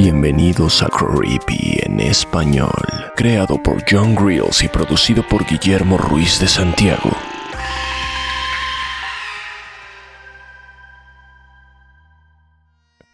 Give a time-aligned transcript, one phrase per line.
[0.00, 2.70] Bienvenidos a Creepy en español,
[3.16, 7.10] creado por John Grills y producido por Guillermo Ruiz de Santiago.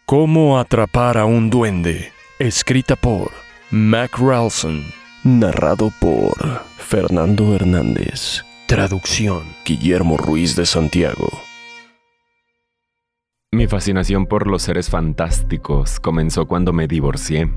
[0.05, 3.31] Cómo atrapar a un duende, escrita por
[3.71, 4.85] Mac Ralson,
[5.23, 6.35] narrado por
[6.77, 11.44] Fernando Hernández, traducción Guillermo Ruiz de Santiago.
[13.55, 17.49] Mi fascinación por los seres fantásticos comenzó cuando me divorcié.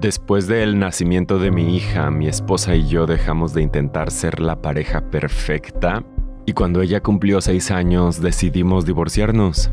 [0.00, 4.62] Después del nacimiento de mi hija, mi esposa y yo dejamos de intentar ser la
[4.62, 6.02] pareja perfecta
[6.46, 9.72] y cuando ella cumplió seis años decidimos divorciarnos,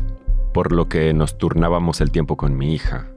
[0.52, 3.08] por lo que nos turnábamos el tiempo con mi hija.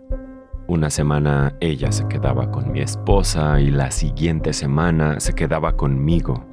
[0.68, 6.46] Una semana ella se quedaba con mi esposa y la siguiente semana se quedaba conmigo.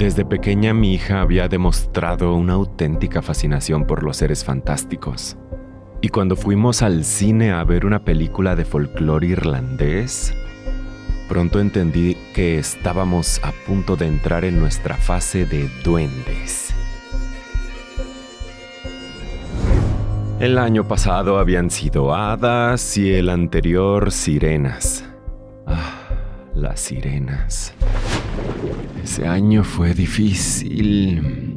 [0.00, 5.36] Desde pequeña mi hija había demostrado una auténtica fascinación por los seres fantásticos.
[6.00, 10.32] Y cuando fuimos al cine a ver una película de folclore irlandés,
[11.28, 16.74] pronto entendí que estábamos a punto de entrar en nuestra fase de duendes.
[20.38, 25.04] El año pasado habían sido hadas y el anterior sirenas.
[25.66, 25.92] Ah,
[26.54, 27.74] las sirenas.
[29.02, 31.56] Ese año fue difícil.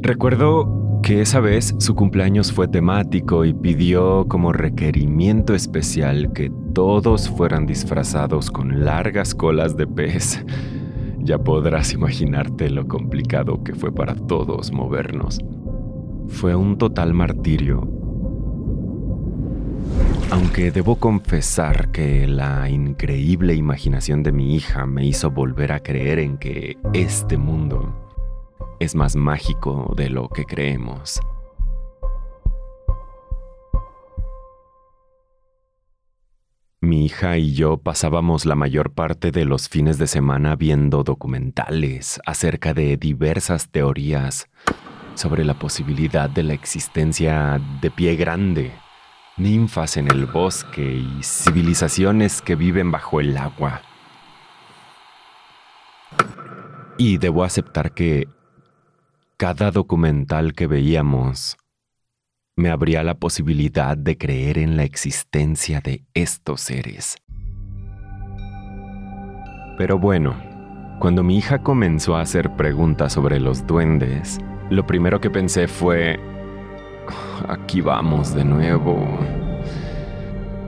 [0.00, 7.28] Recuerdo que esa vez su cumpleaños fue temático y pidió como requerimiento especial que todos
[7.28, 10.44] fueran disfrazados con largas colas de pez.
[11.18, 15.40] Ya podrás imaginarte lo complicado que fue para todos movernos.
[16.28, 17.97] Fue un total martirio
[20.30, 26.18] aunque debo confesar que la increíble imaginación de mi hija me hizo volver a creer
[26.18, 27.94] en que este mundo
[28.78, 31.20] es más mágico de lo que creemos.
[36.80, 42.20] Mi hija y yo pasábamos la mayor parte de los fines de semana viendo documentales
[42.24, 44.48] acerca de diversas teorías
[45.14, 48.72] sobre la posibilidad de la existencia de pie grande
[49.38, 53.82] ninfas en el bosque y civilizaciones que viven bajo el agua.
[56.96, 58.28] Y debo aceptar que
[59.36, 61.56] cada documental que veíamos
[62.56, 67.16] me abría la posibilidad de creer en la existencia de estos seres.
[69.78, 70.34] Pero bueno,
[70.98, 76.18] cuando mi hija comenzó a hacer preguntas sobre los duendes, lo primero que pensé fue,
[77.48, 79.06] Aquí vamos de nuevo.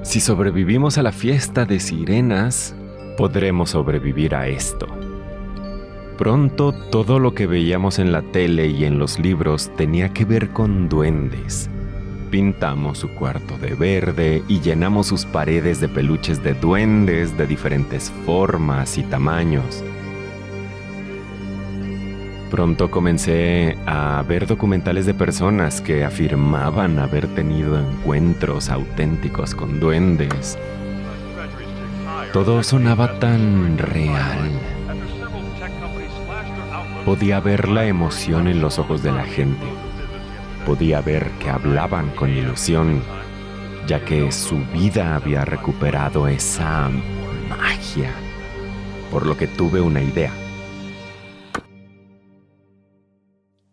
[0.03, 2.75] Si sobrevivimos a la fiesta de sirenas,
[3.17, 4.87] podremos sobrevivir a esto.
[6.17, 10.51] Pronto todo lo que veíamos en la tele y en los libros tenía que ver
[10.51, 11.71] con duendes.
[12.31, 18.13] Pintamos su cuarto de verde y llenamos sus paredes de peluches de duendes de diferentes
[18.25, 19.83] formas y tamaños.
[22.51, 30.59] Pronto comencé a ver documentales de personas que afirmaban haber tenido encuentros auténticos con duendes.
[32.33, 34.51] Todo sonaba tan real.
[37.05, 39.67] Podía ver la emoción en los ojos de la gente.
[40.67, 43.01] Podía ver que hablaban con ilusión,
[43.87, 46.91] ya que su vida había recuperado esa
[47.49, 48.11] magia.
[49.13, 50.33] Por lo que tuve una idea.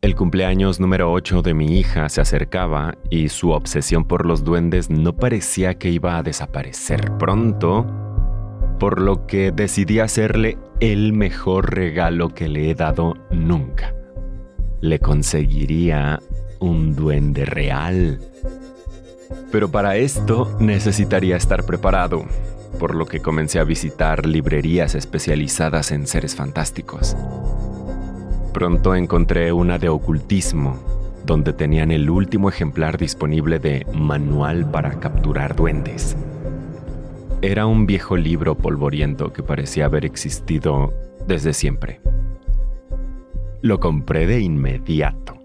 [0.07, 4.89] El cumpleaños número 8 de mi hija se acercaba y su obsesión por los duendes
[4.89, 7.85] no parecía que iba a desaparecer pronto,
[8.79, 13.93] por lo que decidí hacerle el mejor regalo que le he dado nunca.
[14.79, 16.21] Le conseguiría
[16.61, 18.21] un duende real.
[19.51, 22.23] Pero para esto necesitaría estar preparado,
[22.79, 27.17] por lo que comencé a visitar librerías especializadas en seres fantásticos.
[28.57, 30.79] Pronto encontré una de ocultismo,
[31.27, 36.17] donde tenían el último ejemplar disponible de Manual para capturar duendes.
[37.43, 40.91] Era un viejo libro polvoriento que parecía haber existido
[41.27, 42.01] desde siempre.
[43.61, 45.35] Lo compré de inmediato.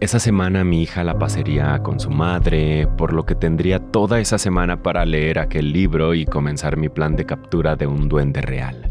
[0.00, 4.38] Esa semana mi hija la pasaría con su madre, por lo que tendría toda esa
[4.38, 8.90] semana para leer aquel libro y comenzar mi plan de captura de un duende real.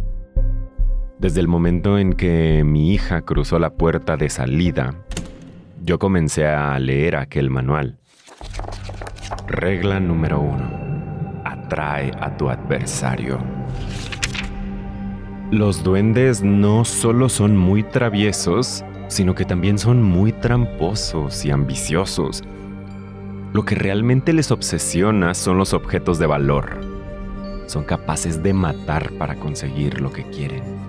[1.19, 4.95] Desde el momento en que mi hija cruzó la puerta de salida,
[5.83, 7.97] yo comencé a leer aquel manual.
[9.45, 11.41] Regla número uno.
[11.43, 13.37] Atrae a tu adversario.
[15.51, 22.45] Los duendes no solo son muy traviesos, sino que también son muy tramposos y ambiciosos.
[23.51, 26.79] Lo que realmente les obsesiona son los objetos de valor.
[27.65, 30.88] Son capaces de matar para conseguir lo que quieren.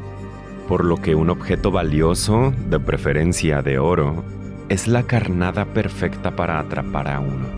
[0.71, 4.23] Por lo que un objeto valioso, de preferencia de oro,
[4.69, 7.49] es la carnada perfecta para atrapar a uno.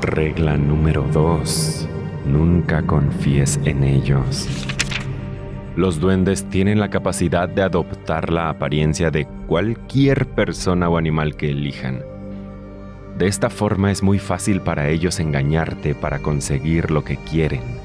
[0.00, 1.86] Regla número 2.
[2.24, 4.48] Nunca confíes en ellos.
[5.76, 11.50] Los duendes tienen la capacidad de adoptar la apariencia de cualquier persona o animal que
[11.50, 12.00] elijan.
[13.18, 17.79] De esta forma es muy fácil para ellos engañarte para conseguir lo que quieren.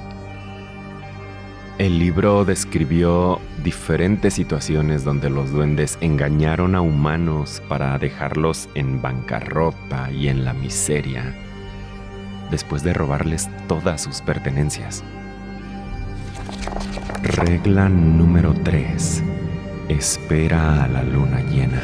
[1.77, 10.10] El libro describió diferentes situaciones donde los duendes engañaron a humanos para dejarlos en bancarrota
[10.10, 11.36] y en la miseria,
[12.50, 15.04] después de robarles todas sus pertenencias.
[17.24, 19.21] Regla número 3.
[19.89, 21.81] Espera a la luna llena.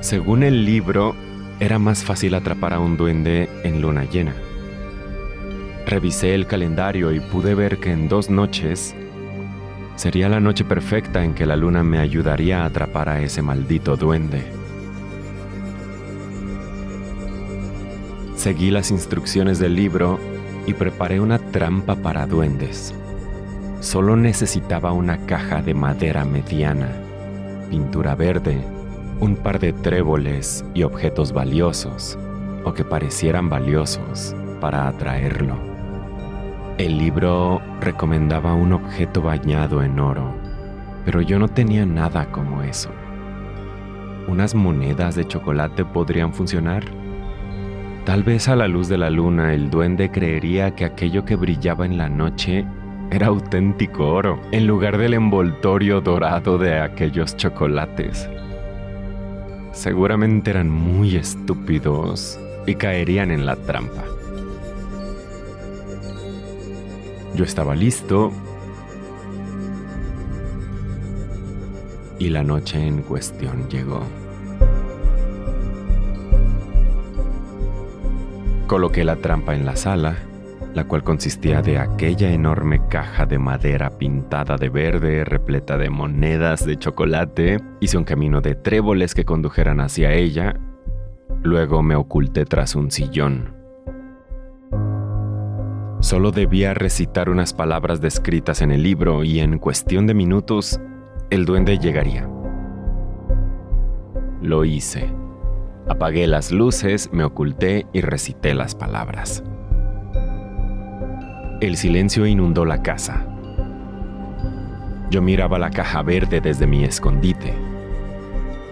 [0.00, 1.14] Según el libro,
[1.60, 4.34] era más fácil atrapar a un duende en luna llena.
[5.86, 8.92] Revisé el calendario y pude ver que en dos noches
[9.94, 13.96] sería la noche perfecta en que la luna me ayudaría a atrapar a ese maldito
[13.96, 14.44] duende.
[18.34, 20.18] Seguí las instrucciones del libro
[20.66, 22.92] y preparé una trampa para duendes.
[23.78, 26.90] Solo necesitaba una caja de madera mediana,
[27.70, 28.58] pintura verde,
[29.20, 32.18] un par de tréboles y objetos valiosos,
[32.64, 35.75] o que parecieran valiosos, para atraerlo.
[36.78, 40.34] El libro recomendaba un objeto bañado en oro,
[41.06, 42.90] pero yo no tenía nada como eso.
[44.28, 46.84] ¿Unas monedas de chocolate podrían funcionar?
[48.04, 51.86] Tal vez a la luz de la luna el duende creería que aquello que brillaba
[51.86, 52.66] en la noche
[53.10, 58.28] era auténtico oro, en lugar del envoltorio dorado de aquellos chocolates.
[59.72, 64.04] Seguramente eran muy estúpidos y caerían en la trampa.
[67.34, 68.32] Yo estaba listo
[72.18, 74.02] y la noche en cuestión llegó.
[78.66, 80.16] Coloqué la trampa en la sala
[80.76, 86.66] la cual consistía de aquella enorme caja de madera pintada de verde, repleta de monedas
[86.66, 87.56] de chocolate.
[87.80, 90.60] Hice un camino de tréboles que condujeran hacia ella.
[91.42, 93.55] Luego me oculté tras un sillón.
[96.00, 100.78] Solo debía recitar unas palabras descritas en el libro y en cuestión de minutos
[101.30, 102.28] el duende llegaría.
[104.42, 105.10] Lo hice.
[105.88, 109.42] Apagué las luces, me oculté y recité las palabras.
[111.60, 113.26] El silencio inundó la casa.
[115.10, 117.54] Yo miraba la caja verde desde mi escondite.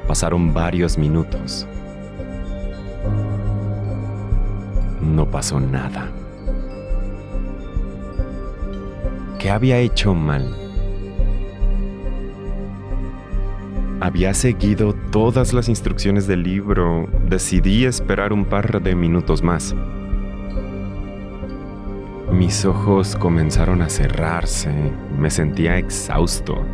[0.06, 1.66] Pasaron varios minutos.
[5.00, 6.10] No pasó nada.
[9.44, 10.56] ¿Qué había hecho mal?
[14.00, 17.06] Había seguido todas las instrucciones del libro.
[17.28, 19.76] Decidí esperar un par de minutos más.
[22.32, 24.72] Mis ojos comenzaron a cerrarse,
[25.18, 26.64] me sentía exhausto.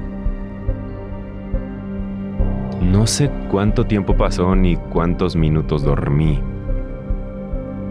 [2.80, 6.40] No sé cuánto tiempo pasó ni cuántos minutos dormí,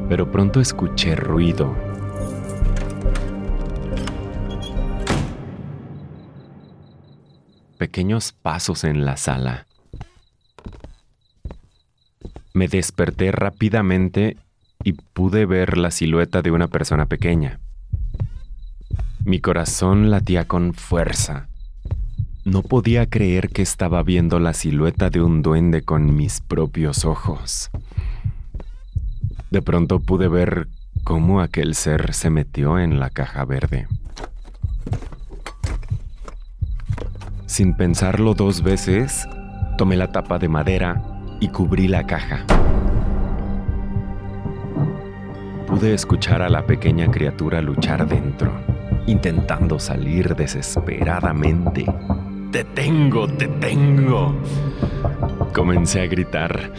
[0.07, 1.88] pero pronto escuché ruido.
[7.79, 9.65] Pequeños pasos en la sala.
[12.53, 14.35] Me desperté rápidamente
[14.83, 17.61] y pude ver la silueta de una persona pequeña.
[19.23, 21.47] Mi corazón latía con fuerza.
[22.43, 27.69] No podía creer que estaba viendo la silueta de un duende con mis propios ojos.
[29.51, 30.67] De pronto pude ver
[31.05, 33.87] cómo aquel ser se metió en la caja verde.
[37.49, 39.27] Sin pensarlo dos veces,
[39.77, 41.01] tomé la tapa de madera
[41.39, 42.45] y cubrí la caja
[45.69, 48.51] pude escuchar a la pequeña criatura luchar dentro,
[49.05, 51.85] intentando salir desesperadamente.
[52.51, 54.35] Te tengo, te tengo.
[55.53, 56.73] Comencé a gritar.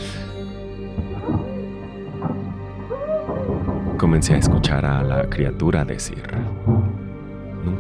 [3.96, 6.24] Comencé a escuchar a la criatura decir,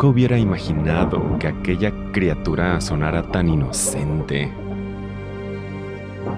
[0.00, 4.50] nunca hubiera imaginado que aquella criatura sonara tan inocente.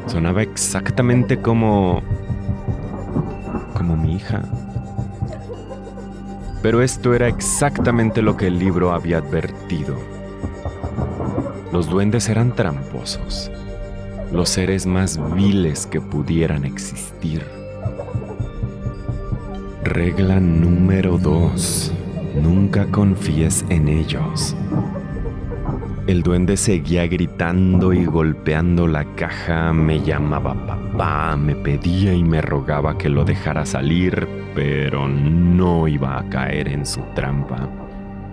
[0.09, 2.03] Sonaba exactamente como...
[3.73, 4.43] como mi hija.
[6.61, 9.97] Pero esto era exactamente lo que el libro había advertido.
[11.71, 13.49] Los duendes eran tramposos,
[14.33, 17.47] los seres más viles que pudieran existir.
[19.85, 22.02] Regla número 2.
[22.35, 24.57] Nunca confíes en ellos.
[26.07, 32.41] El duende seguía gritando y golpeando la caja, me llamaba papá, me pedía y me
[32.43, 37.69] rogaba que lo dejara salir, pero no iba a caer en su trampa.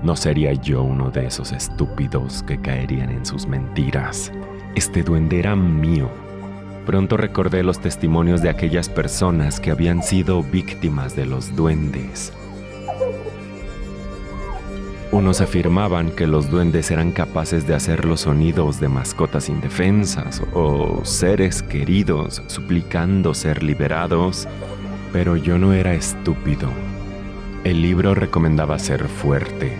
[0.01, 4.31] No sería yo uno de esos estúpidos que caerían en sus mentiras.
[4.75, 6.09] Este duende era mío.
[6.85, 12.33] Pronto recordé los testimonios de aquellas personas que habían sido víctimas de los duendes.
[15.11, 21.03] Unos afirmaban que los duendes eran capaces de hacer los sonidos de mascotas indefensas o
[21.03, 24.47] seres queridos suplicando ser liberados,
[25.11, 26.69] pero yo no era estúpido.
[27.63, 29.75] El libro recomendaba ser fuerte,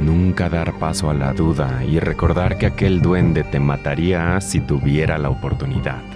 [0.00, 5.18] nunca dar paso a la duda y recordar que aquel duende te mataría si tuviera
[5.18, 6.07] la oportunidad.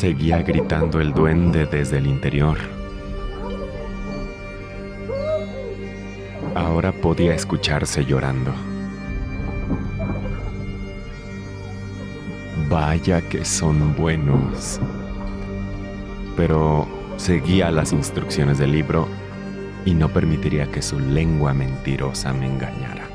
[0.00, 2.56] Seguía gritando el duende desde el interior.
[6.54, 8.50] Ahora podía escucharse llorando.
[12.70, 14.80] Vaya que son buenos.
[16.34, 16.88] Pero
[17.18, 19.06] seguía las instrucciones del libro
[19.84, 23.06] y no permitiría que su lengua mentirosa me engañara.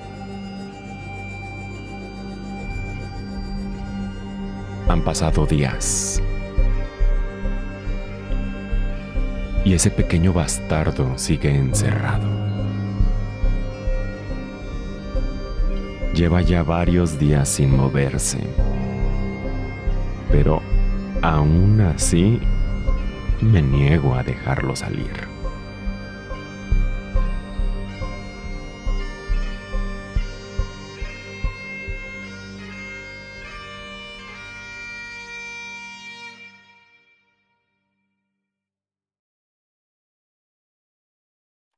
[4.87, 6.21] Han pasado días.
[9.65, 12.29] Y ese pequeño bastardo sigue encerrado.
[16.13, 18.39] Lleva ya varios días sin moverse,
[20.31, 20.61] pero
[21.21, 22.39] aún así
[23.41, 25.34] me niego a dejarlo salir.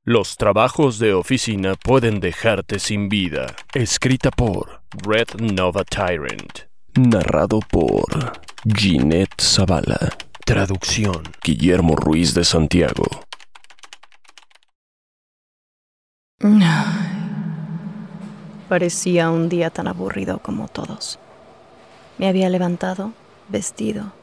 [0.10, 3.48] Los trabajos de oficina pueden dejarte sin vida.
[3.74, 6.60] Escrita por Red Nova Tyrant.
[6.96, 8.32] Narrado por
[8.64, 10.16] Ginette Zavala.
[10.46, 13.04] Traducción Guillermo Ruiz de Santiago.
[18.70, 21.20] Parecía un día tan aburrido como todos.
[22.18, 23.12] Me había levantado,
[23.50, 24.14] vestido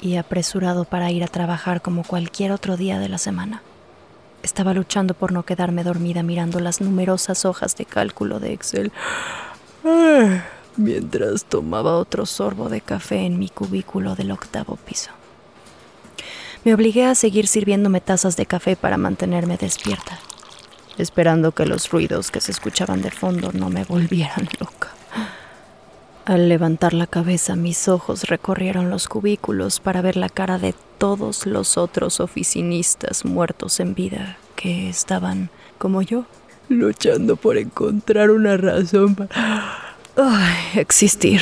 [0.00, 3.62] y apresurado para ir a trabajar como cualquier otro día de la semana.
[4.42, 8.92] Estaba luchando por no quedarme dormida mirando las numerosas hojas de cálculo de Excel
[10.78, 15.10] mientras tomaba otro sorbo de café en mi cubículo del octavo piso.
[16.64, 20.18] Me obligué a seguir sirviéndome tazas de café para mantenerme despierta,
[20.96, 24.97] esperando que los ruidos que se escuchaban de fondo no me volvieran loca.
[26.28, 31.46] Al levantar la cabeza, mis ojos recorrieron los cubículos para ver la cara de todos
[31.46, 36.26] los otros oficinistas muertos en vida que estaban, como yo,
[36.68, 39.30] luchando por encontrar una razón para
[40.74, 41.40] existir.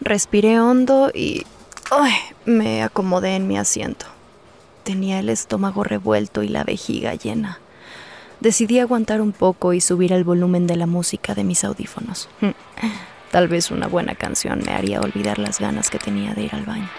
[0.00, 1.46] Respiré hondo y
[2.46, 4.06] me acomodé en mi asiento.
[4.82, 7.60] Tenía el estómago revuelto y la vejiga llena
[8.42, 12.28] decidí aguantar un poco y subir el volumen de la música de mis audífonos.
[13.30, 16.64] Tal vez una buena canción me haría olvidar las ganas que tenía de ir al
[16.64, 16.90] baño.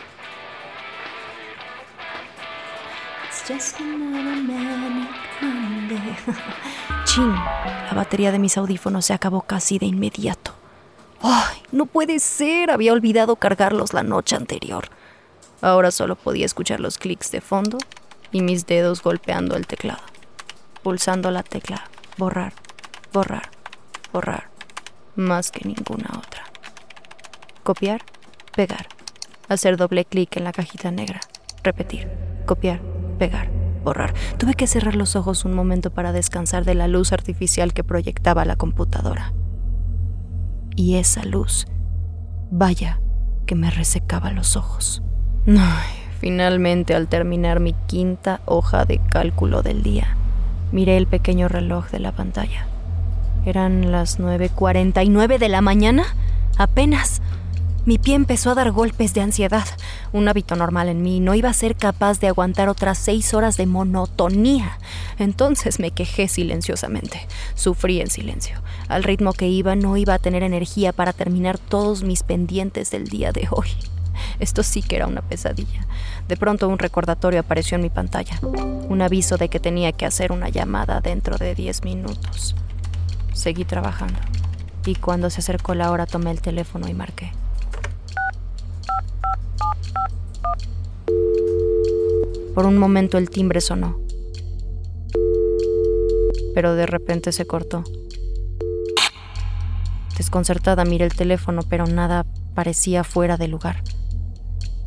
[7.04, 10.54] Chin, la batería de mis audífonos se acabó casi de inmediato.
[11.22, 12.72] ¡Ay, no puede ser!
[12.72, 14.86] Había olvidado cargarlos la noche anterior.
[15.62, 17.80] Ahora solo podía escuchar los clics de fondo
[18.32, 20.13] y mis dedos golpeando el teclado
[20.84, 22.54] pulsando la tecla borrar,
[23.12, 23.50] borrar,
[24.12, 24.50] borrar,
[25.16, 26.44] más que ninguna otra.
[27.64, 28.02] Copiar,
[28.56, 28.88] pegar,
[29.50, 31.22] hacer doble clic en la cajita negra,
[31.64, 32.10] repetir,
[32.46, 32.82] copiar,
[33.18, 33.50] pegar,
[33.84, 34.14] borrar.
[34.38, 38.46] Tuve que cerrar los ojos un momento para descansar de la luz artificial que proyectaba
[38.46, 39.34] la computadora.
[40.76, 41.68] Y esa luz,
[42.52, 43.00] vaya,
[43.46, 45.02] que me resecaba los ojos.
[46.20, 50.18] finalmente, al terminar mi quinta hoja de cálculo del día,
[50.74, 52.68] miré el pequeño reloj de la pantalla.
[53.46, 56.04] Eran las 9.49 de la mañana.
[56.58, 57.22] Apenas.
[57.86, 59.66] Mi pie empezó a dar golpes de ansiedad,
[60.14, 61.20] un hábito normal en mí.
[61.20, 64.78] No iba a ser capaz de aguantar otras seis horas de monotonía.
[65.20, 67.28] Entonces me quejé silenciosamente.
[67.56, 68.62] Sufrí en silencio.
[68.88, 73.10] Al ritmo que iba, no iba a tener energía para terminar todos mis pendientes del
[73.10, 73.68] día de hoy.
[74.40, 75.86] Esto sí que era una pesadilla.
[76.28, 78.40] De pronto un recordatorio apareció en mi pantalla.
[78.42, 82.56] Un aviso de que tenía que hacer una llamada dentro de diez minutos.
[83.34, 84.20] Seguí trabajando.
[84.86, 87.32] Y cuando se acercó la hora tomé el teléfono y marqué.
[92.54, 93.98] Por un momento el timbre sonó,
[96.54, 97.84] pero de repente se cortó.
[100.18, 103.84] Desconcertada miré el teléfono, pero nada parecía fuera de lugar.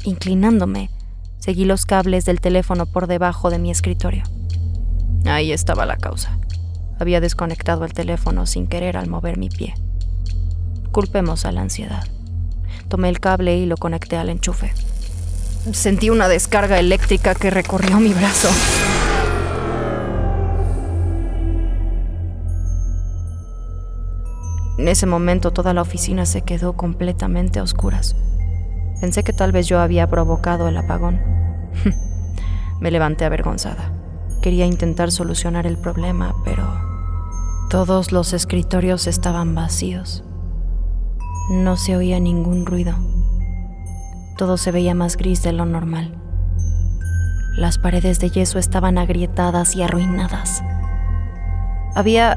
[0.07, 0.89] Inclinándome,
[1.41, 4.23] seguí los cables del teléfono por debajo de mi escritorio.
[5.25, 6.39] Ahí estaba la causa.
[7.01, 9.75] Había desconectado el teléfono sin querer al mover mi pie.
[10.93, 12.05] Culpemos a la ansiedad.
[12.87, 14.73] Tomé el cable y lo conecté al enchufe.
[15.73, 18.49] Sentí una descarga eléctrica que recorrió mi brazo.
[24.79, 28.15] En ese momento toda la oficina se quedó completamente a oscuras.
[29.01, 31.21] Pensé que tal vez yo había provocado el apagón.
[32.81, 33.93] Me levanté avergonzada.
[34.43, 36.65] Quería intentar solucionar el problema, pero
[37.69, 40.23] todos los escritorios estaban vacíos.
[41.51, 42.95] No se oía ningún ruido.
[44.37, 46.15] Todo se veía más gris de lo normal.
[47.57, 50.63] Las paredes de yeso estaban agrietadas y arruinadas.
[51.95, 52.37] Había...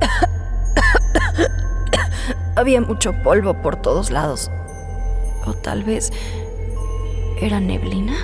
[2.56, 4.50] Había mucho polvo por todos lados.
[5.48, 6.12] O tal vez...
[7.40, 8.14] ¿Era neblina?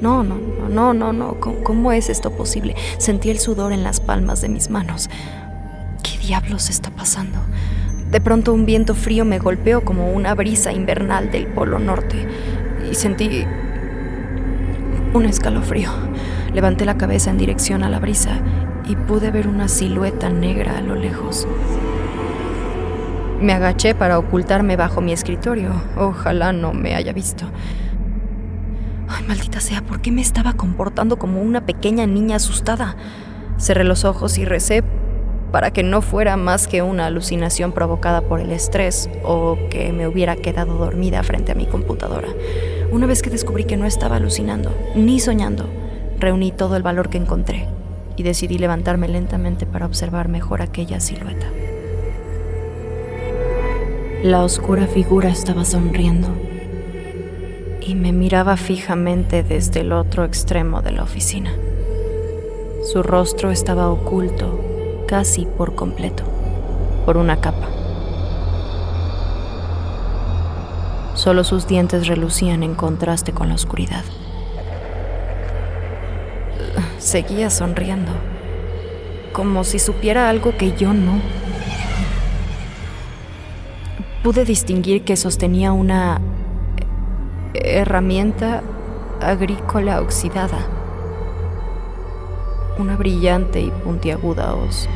[0.00, 1.40] No, no, no, no, no, no.
[1.40, 2.76] ¿Cómo, ¿Cómo, es esto posible?
[2.98, 5.08] Sentí el sudor en las palmas de mis manos.
[6.02, 7.38] ¿Qué diablos está pasando?
[8.10, 12.28] De pronto un viento frío me golpeó como una brisa invernal del Polo Norte
[12.90, 13.46] y sentí
[15.14, 15.90] un escalofrío.
[16.52, 18.38] Levanté la cabeza en dirección a la brisa
[18.86, 21.46] y pude ver una silueta negra a lo lejos.
[23.42, 25.72] Me agaché para ocultarme bajo mi escritorio.
[25.96, 27.44] Ojalá no me haya visto.
[29.08, 32.96] Ay, maldita sea, ¿por qué me estaba comportando como una pequeña niña asustada?
[33.58, 34.84] Cerré los ojos y recé
[35.50, 40.06] para que no fuera más que una alucinación provocada por el estrés o que me
[40.06, 42.28] hubiera quedado dormida frente a mi computadora.
[42.92, 45.68] Una vez que descubrí que no estaba alucinando, ni soñando,
[46.16, 47.66] reuní todo el valor que encontré
[48.16, 51.48] y decidí levantarme lentamente para observar mejor aquella silueta.
[54.22, 56.28] La oscura figura estaba sonriendo
[57.80, 61.52] y me miraba fijamente desde el otro extremo de la oficina.
[62.84, 64.60] Su rostro estaba oculto
[65.08, 66.22] casi por completo,
[67.04, 67.66] por una capa.
[71.16, 74.04] Solo sus dientes relucían en contraste con la oscuridad.
[77.00, 78.12] Seguía sonriendo,
[79.32, 81.41] como si supiera algo que yo no.
[84.22, 86.20] Pude distinguir que sostenía una
[87.54, 88.62] herramienta
[89.20, 90.58] agrícola oxidada,
[92.78, 94.88] una brillante y puntiaguda hoz.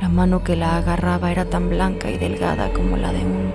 [0.00, 3.52] La mano que la agarraba era tan blanca y delgada como la de un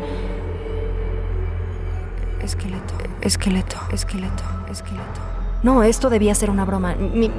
[2.43, 5.19] esqueleto, esqueleto, esqueleto, esqueleto.
[5.63, 6.93] No, esto debía ser una broma.
[6.93, 7.31] Mi...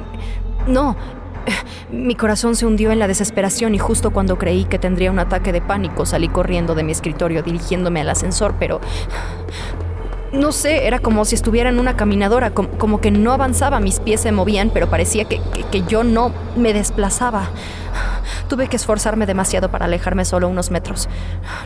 [0.67, 0.97] No.
[1.91, 5.51] Mi corazón se hundió en la desesperación y justo cuando creí que tendría un ataque
[5.51, 8.79] de pánico salí corriendo de mi escritorio dirigiéndome al ascensor, pero...
[10.31, 14.21] No sé, era como si estuviera en una caminadora, como, que no avanzaba, mis pies
[14.21, 17.49] se movían, pero parecía que, que yo no me desplazaba.
[18.51, 21.07] Tuve que esforzarme demasiado para alejarme solo unos metros.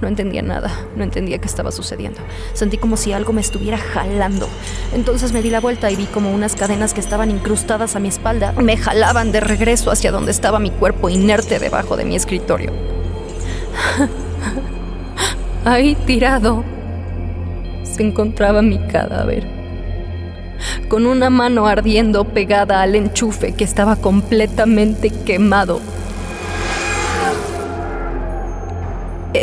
[0.03, 2.19] No entendía nada, no entendía qué estaba sucediendo.
[2.53, 4.47] Sentí como si algo me estuviera jalando.
[4.93, 8.09] Entonces me di la vuelta y vi como unas cadenas que estaban incrustadas a mi
[8.09, 12.71] espalda me jalaban de regreso hacia donde estaba mi cuerpo inerte debajo de mi escritorio.
[15.65, 16.63] Ahí tirado
[17.81, 19.47] se encontraba mi cadáver
[20.87, 25.81] con una mano ardiendo pegada al enchufe que estaba completamente quemado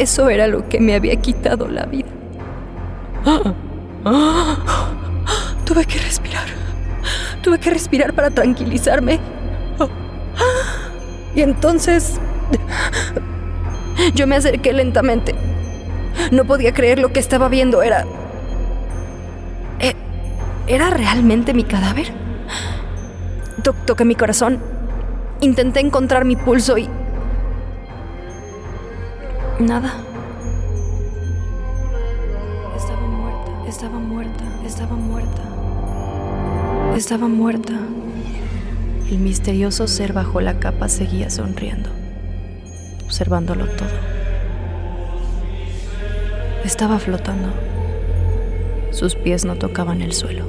[0.00, 2.08] Eso era lo que me había quitado la vida.
[5.64, 6.46] Tuve que respirar.
[7.42, 9.20] Tuve que respirar para tranquilizarme.
[11.34, 12.20] Y entonces
[14.14, 15.34] yo me acerqué lentamente.
[16.30, 17.82] No podía creer lo que estaba viendo.
[17.82, 18.04] Era...
[19.80, 19.94] Eh,
[20.66, 22.12] ¿Era realmente mi cadáver?
[23.86, 24.58] toqué mi corazón.
[25.40, 26.88] Intenté encontrar mi pulso y...
[29.62, 29.92] Nada.
[32.76, 35.42] Estaba muerta, estaba muerta, estaba muerta.
[36.96, 37.72] Estaba muerta.
[39.08, 41.90] El misterioso ser bajo la capa seguía sonriendo,
[43.04, 43.88] observándolo todo.
[46.64, 47.50] Estaba flotando.
[48.90, 50.44] Sus pies no tocaban el suelo.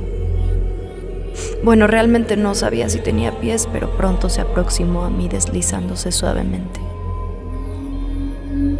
[1.63, 6.92] Bueno, realmente no sabía si tenía pies, pero pronto se aproximó a mí deslizándose suavemente.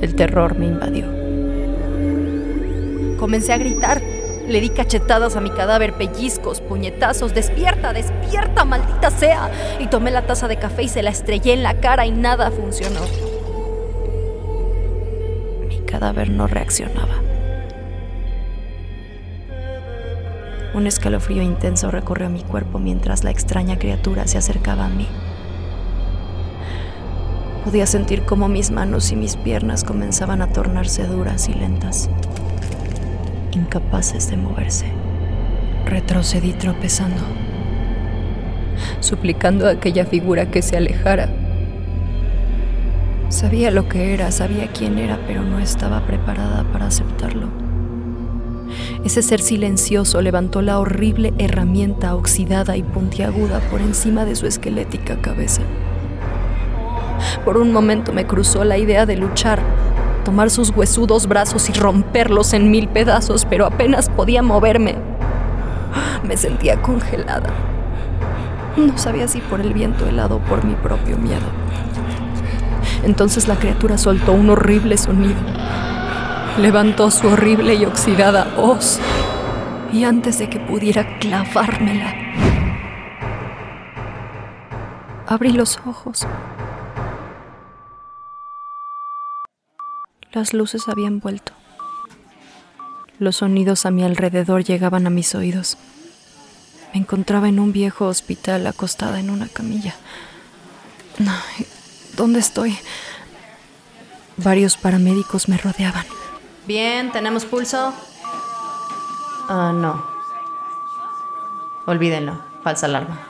[0.03, 1.05] El terror me invadió.
[3.17, 4.01] Comencé a gritar.
[4.49, 7.33] Le di cachetadas a mi cadáver, pellizcos, puñetazos.
[7.33, 9.49] Despierta, despierta, maldita sea.
[9.79, 12.51] Y tomé la taza de café y se la estrellé en la cara y nada
[12.51, 12.99] funcionó.
[15.69, 17.21] Mi cadáver no reaccionaba.
[20.73, 25.07] Un escalofrío intenso recorrió mi cuerpo mientras la extraña criatura se acercaba a mí.
[27.63, 32.09] Podía sentir cómo mis manos y mis piernas comenzaban a tornarse duras y lentas
[33.55, 34.85] incapaces de moverse.
[35.85, 37.21] Retrocedí tropezando,
[38.99, 41.29] suplicando a aquella figura que se alejara.
[43.29, 47.47] Sabía lo que era, sabía quién era, pero no estaba preparada para aceptarlo.
[49.03, 55.19] Ese ser silencioso levantó la horrible herramienta oxidada y puntiaguda por encima de su esquelética
[55.21, 55.61] cabeza.
[57.45, 59.59] Por un momento me cruzó la idea de luchar,
[60.23, 64.95] tomar sus huesudos brazos y romperlos en mil pedazos, pero apenas podía moverme.
[66.23, 67.49] Me sentía congelada.
[68.77, 71.45] No sabía si por el viento helado o por mi propio miedo.
[73.03, 75.39] Entonces la criatura soltó un horrible sonido.
[76.57, 78.99] Levantó su horrible y oxidada hoz.
[79.91, 82.13] Y antes de que pudiera clavármela,
[85.27, 86.25] abrí los ojos.
[90.33, 91.53] Las luces habían vuelto.
[93.19, 95.77] Los sonidos a mi alrededor llegaban a mis oídos.
[96.91, 99.95] Me encontraba en un viejo hospital acostada en una camilla.
[102.17, 102.75] ¿Dónde estoy?
[104.37, 106.05] Varios paramédicos me rodeaban.
[106.65, 107.93] Bien, ¿tenemos pulso?
[109.47, 110.03] Ah, no.
[111.85, 113.27] Olvídenlo, falsa alarma.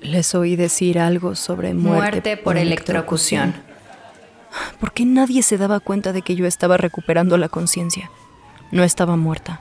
[0.00, 3.67] Les oí decir algo sobre muerte, por, electrocución.
[4.80, 8.10] ¿Por qué nadie se daba cuenta de que yo estaba recuperando la conciencia?
[8.70, 9.60] No estaba muerta,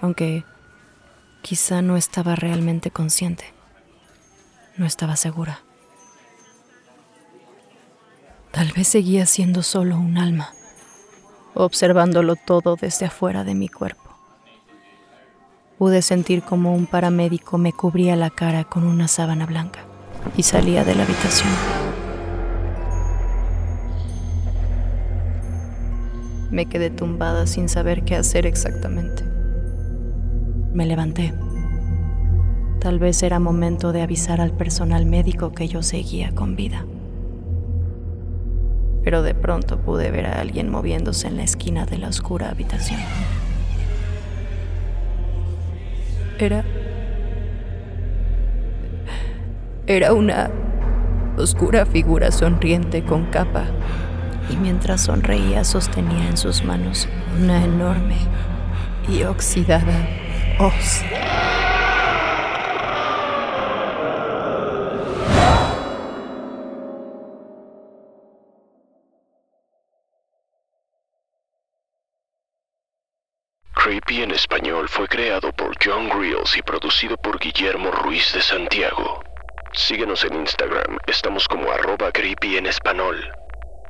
[0.00, 0.44] aunque
[1.42, 3.52] quizá no estaba realmente consciente.
[4.76, 5.60] No estaba segura.
[8.52, 10.52] Tal vez seguía siendo solo un alma,
[11.54, 14.08] observándolo todo desde afuera de mi cuerpo.
[15.78, 19.84] Pude sentir como un paramédico me cubría la cara con una sábana blanca
[20.36, 21.97] y salía de la habitación.
[26.58, 29.22] Me quedé tumbada sin saber qué hacer exactamente.
[30.72, 31.32] Me levanté.
[32.80, 36.84] Tal vez era momento de avisar al personal médico que yo seguía con vida.
[39.04, 42.98] Pero de pronto pude ver a alguien moviéndose en la esquina de la oscura habitación.
[46.40, 46.64] Era...
[49.86, 50.50] Era una
[51.36, 53.66] oscura figura sonriente con capa
[54.50, 57.08] y mientras sonreía sostenía en sus manos
[57.40, 58.18] una enorme
[59.08, 60.06] y oxidada
[60.58, 61.02] hoz.
[73.74, 79.22] Creepy en español fue creado por John Grills y producido por Guillermo Ruiz de Santiago.
[79.72, 83.32] Síguenos en Instagram, estamos como arroba creepy en español.